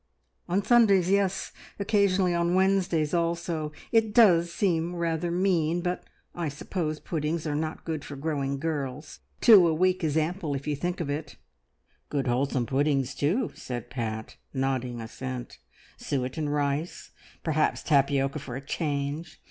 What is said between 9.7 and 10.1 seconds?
week